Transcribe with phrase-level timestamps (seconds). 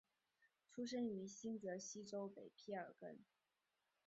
[0.67, 3.19] 出生于新泽西州北卑尔根。